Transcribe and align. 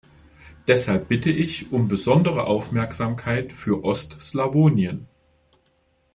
Deshalb 0.65 1.09
bitte 1.09 1.29
ich 1.29 1.71
um 1.71 1.87
besondere 1.87 2.45
Aufmerksamkeit 2.45 3.53
für 3.53 3.83
Ost-Slawonien. 3.83 5.05